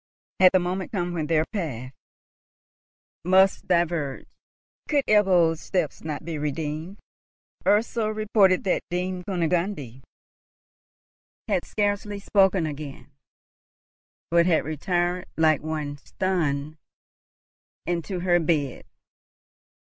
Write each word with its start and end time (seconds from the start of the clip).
had 0.39 0.49
the 0.51 0.57
moment 0.57 0.91
come 0.91 1.13
when 1.13 1.27
their 1.27 1.45
paths 1.53 1.93
must 3.23 3.67
diverge? 3.67 4.25
Could 4.89 5.05
Ebbo's 5.05 5.61
step 5.61 5.91
not 6.01 6.25
be 6.25 6.39
redeemed? 6.39 6.97
Ursel 7.67 8.09
reported 8.09 8.63
that 8.63 8.81
Dame 8.89 9.23
Kunigunde 9.23 10.01
had 11.47 11.65
scarcely 11.65 12.17
spoken 12.17 12.65
again, 12.65 13.11
but 14.31 14.47
had 14.47 14.65
retired, 14.65 15.27
like 15.37 15.61
one 15.61 15.97
stunned, 15.97 16.77
into 17.85 18.21
her 18.21 18.39
bed. 18.39 18.85